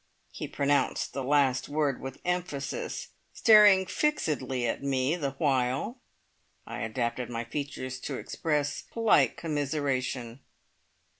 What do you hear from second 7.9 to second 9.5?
to express polite